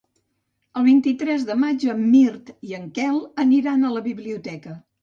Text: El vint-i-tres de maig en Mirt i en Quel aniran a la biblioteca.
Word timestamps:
El 0.79 0.87
vint-i-tres 0.87 1.45
de 1.51 1.57
maig 1.65 1.87
en 1.95 2.01
Mirt 2.17 2.51
i 2.71 2.77
en 2.81 2.89
Quel 2.99 3.25
aniran 3.47 3.85
a 3.93 3.97
la 3.99 4.07
biblioteca. 4.13 4.81